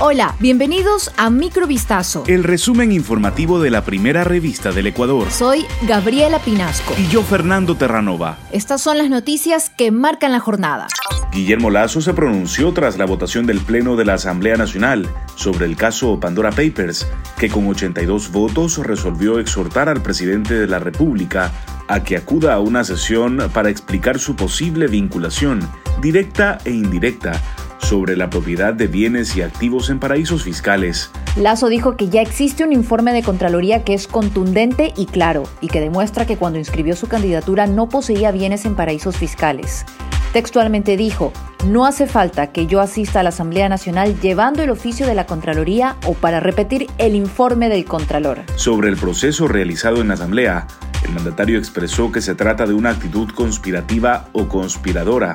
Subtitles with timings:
[0.00, 2.22] Hola, bienvenidos a Microvistazo.
[2.28, 5.28] El resumen informativo de la primera revista del Ecuador.
[5.28, 6.94] Soy Gabriela Pinasco.
[6.96, 8.38] Y yo, Fernando Terranova.
[8.52, 10.86] Estas son las noticias que marcan la jornada.
[11.32, 15.74] Guillermo Lazo se pronunció tras la votación del Pleno de la Asamblea Nacional sobre el
[15.74, 21.50] caso Pandora Papers, que con 82 votos resolvió exhortar al presidente de la República
[21.88, 25.68] a que acuda a una sesión para explicar su posible vinculación,
[26.00, 27.42] directa e indirecta,
[27.78, 31.10] sobre la propiedad de bienes y activos en paraísos fiscales.
[31.36, 35.68] Lazo dijo que ya existe un informe de Contraloría que es contundente y claro, y
[35.68, 39.84] que demuestra que cuando inscribió su candidatura no poseía bienes en paraísos fiscales.
[40.32, 41.32] Textualmente dijo,
[41.66, 45.26] no hace falta que yo asista a la Asamblea Nacional llevando el oficio de la
[45.26, 48.42] Contraloría o para repetir el informe del Contralor.
[48.56, 50.66] Sobre el proceso realizado en la Asamblea,
[51.02, 55.34] el mandatario expresó que se trata de una actitud conspirativa o conspiradora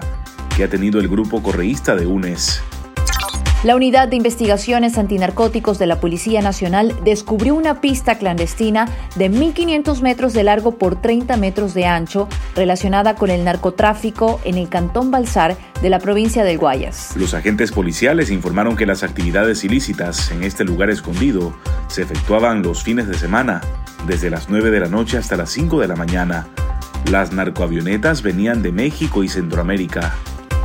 [0.55, 2.61] que ha tenido el grupo correísta de UNES.
[3.63, 10.01] La Unidad de Investigaciones Antinarcóticos de la Policía Nacional descubrió una pista clandestina de 1.500
[10.01, 15.11] metros de largo por 30 metros de ancho relacionada con el narcotráfico en el Cantón
[15.11, 17.15] Balsar de la provincia del Guayas.
[17.15, 21.53] Los agentes policiales informaron que las actividades ilícitas en este lugar escondido
[21.87, 23.61] se efectuaban los fines de semana,
[24.05, 26.47] desde las 9 de la noche hasta las 5 de la mañana.
[27.09, 30.15] Las narcoavionetas venían de México y Centroamérica.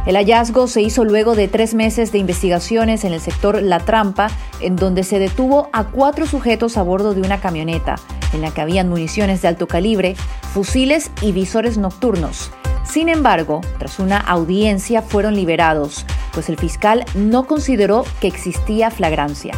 [0.09, 4.31] El hallazgo se hizo luego de tres meses de investigaciones en el sector La Trampa,
[4.59, 7.97] en donde se detuvo a cuatro sujetos a bordo de una camioneta,
[8.33, 10.17] en la que habían municiones de alto calibre,
[10.55, 12.51] fusiles y visores nocturnos.
[12.85, 19.53] Sin embargo, tras una audiencia fueron liberados, pues el fiscal no consideró que existía flagrancia.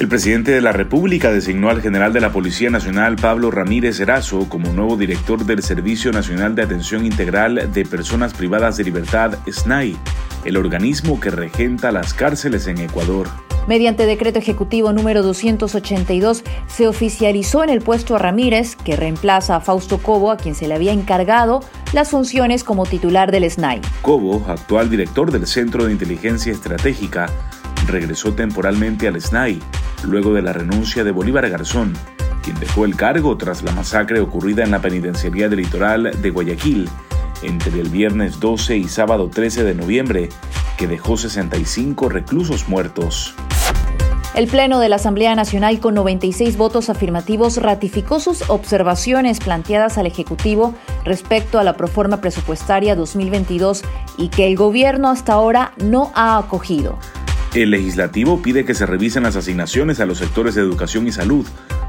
[0.00, 4.48] El presidente de la República designó al general de la Policía Nacional Pablo Ramírez Erazo
[4.48, 9.98] como nuevo director del Servicio Nacional de Atención Integral de Personas Privadas de Libertad, SNAI,
[10.46, 13.28] el organismo que regenta las cárceles en Ecuador.
[13.68, 19.60] Mediante decreto ejecutivo número 282, se oficializó en el puesto a Ramírez, que reemplaza a
[19.60, 21.60] Fausto Cobo, a quien se le había encargado
[21.92, 23.82] las funciones como titular del SNAI.
[24.00, 27.26] Cobo, actual director del Centro de Inteligencia Estratégica,
[27.86, 29.60] regresó temporalmente al SNAI
[30.04, 31.94] luego de la renuncia de Bolívar Garzón,
[32.42, 36.88] quien dejó el cargo tras la masacre ocurrida en la penitenciaría del litoral de Guayaquil
[37.42, 40.28] entre el viernes 12 y sábado 13 de noviembre,
[40.76, 43.34] que dejó 65 reclusos muertos.
[44.34, 50.06] El Pleno de la Asamblea Nacional con 96 votos afirmativos ratificó sus observaciones planteadas al
[50.06, 50.74] Ejecutivo
[51.04, 53.82] respecto a la proforma presupuestaria 2022
[54.16, 56.98] y que el gobierno hasta ahora no ha acogido.
[57.54, 61.44] El legislativo pide que se revisen las asignaciones a los sectores de educación y salud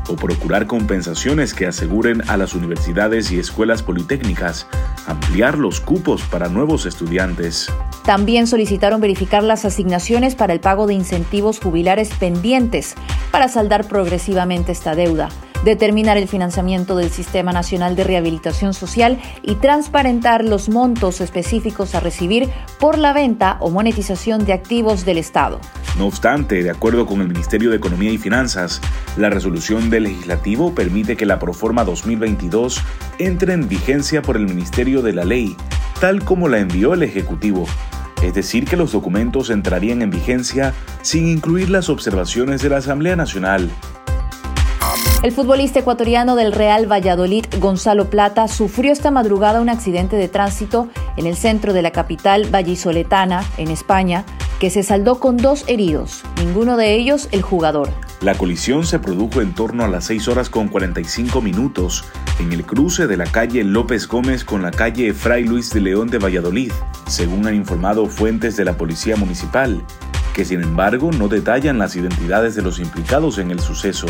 [0.08, 4.66] o procurar compensaciones que aseguren a las universidades y escuelas politécnicas
[5.06, 7.72] ampliar los cupos para nuevos estudiantes.
[8.04, 12.96] También solicitaron verificar las asignaciones para el pago de incentivos jubilares pendientes
[13.30, 15.30] para saldar progresivamente esta deuda
[15.64, 22.00] determinar el financiamiento del Sistema Nacional de Rehabilitación Social y transparentar los montos específicos a
[22.00, 22.50] recibir
[22.80, 25.60] por la venta o monetización de activos del Estado.
[25.98, 28.82] No obstante, de acuerdo con el Ministerio de Economía y Finanzas,
[29.18, 32.82] la resolución del legislativo permite que la Proforma 2022
[33.20, 35.56] entre en vigencia por el Ministerio de la Ley,
[36.00, 37.66] tal como la envió el Ejecutivo.
[38.24, 43.16] Es decir, que los documentos entrarían en vigencia sin incluir las observaciones de la Asamblea
[43.16, 43.70] Nacional.
[45.24, 50.90] El futbolista ecuatoriano del Real Valladolid, Gonzalo Plata, sufrió esta madrugada un accidente de tránsito
[51.16, 54.26] en el centro de la capital vallisoletana, en España,
[54.59, 57.90] que se saldó con dos heridos, ninguno de ellos el jugador.
[58.22, 62.03] La colisión se produjo en torno a las 6 horas con 45 minutos
[62.40, 66.08] en el cruce de la calle López Gómez con la calle Fray Luis de León
[66.09, 66.72] de Valladolid,
[67.06, 69.84] según han informado fuentes de la Policía Municipal,
[70.34, 74.08] que sin embargo no detallan las identidades de los implicados en el suceso.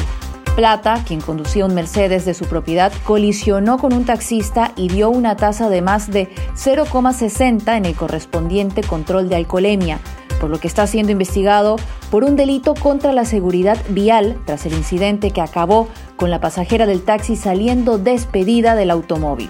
[0.56, 5.38] Plata, quien conducía un Mercedes de su propiedad, colisionó con un taxista y dio una
[5.38, 10.00] tasa de más de 0,60 en el correspondiente control de alcoholemia,
[10.42, 11.78] por lo que está siendo investigado
[12.10, 15.88] por un delito contra la seguridad vial tras el incidente que acabó
[16.18, 19.50] con la pasajera del taxi saliendo despedida del automóvil.